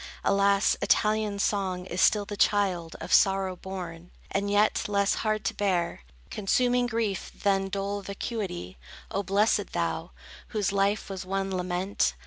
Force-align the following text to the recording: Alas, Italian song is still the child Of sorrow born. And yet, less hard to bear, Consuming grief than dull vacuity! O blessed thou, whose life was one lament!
Alas, 0.23 0.75
Italian 0.81 1.37
song 1.37 1.85
is 1.85 2.01
still 2.01 2.25
the 2.25 2.35
child 2.35 2.95
Of 2.99 3.13
sorrow 3.13 3.55
born. 3.55 4.09
And 4.31 4.49
yet, 4.49 4.85
less 4.87 5.13
hard 5.21 5.45
to 5.45 5.53
bear, 5.53 6.01
Consuming 6.31 6.87
grief 6.87 7.31
than 7.43 7.69
dull 7.69 8.01
vacuity! 8.01 8.79
O 9.11 9.21
blessed 9.21 9.73
thou, 9.73 10.09
whose 10.47 10.71
life 10.71 11.07
was 11.07 11.23
one 11.23 11.55
lament! 11.55 12.15